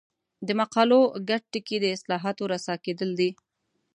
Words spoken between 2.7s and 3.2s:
کېدل